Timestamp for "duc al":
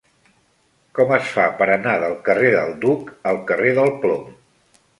2.87-3.41